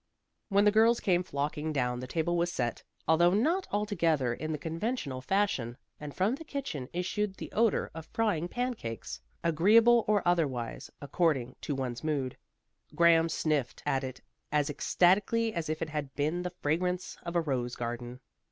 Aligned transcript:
When 0.49 0.65
the 0.65 0.71
girls 0.71 0.99
came 0.99 1.21
flocking 1.21 1.71
down, 1.71 1.99
the 1.99 2.07
table 2.07 2.35
was 2.35 2.51
set, 2.51 2.81
although 3.07 3.35
not 3.35 3.67
altogether 3.71 4.33
in 4.33 4.51
the 4.51 4.57
conventional 4.57 5.21
fashion, 5.21 5.77
and 5.99 6.11
from 6.15 6.33
the 6.33 6.43
kitchen 6.43 6.89
issued 6.91 7.35
the 7.35 7.51
odor 7.51 7.91
of 7.93 8.07
frying 8.07 8.47
pan 8.47 8.73
cakes, 8.73 9.21
agreeable 9.43 10.03
or 10.07 10.27
otherwise, 10.27 10.89
according 11.03 11.55
to 11.61 11.75
one's 11.75 12.03
mood. 12.03 12.35
Graham 12.95 13.29
sniffed 13.29 13.83
it 13.85 14.21
as 14.51 14.71
ecstatically 14.71 15.53
as 15.53 15.69
if 15.69 15.83
it 15.83 15.89
had 15.91 16.15
been 16.15 16.41
the 16.41 16.49
fragrance 16.63 17.15
of 17.21 17.35
a 17.35 17.41
rose 17.41 17.75
garden. 17.75 18.21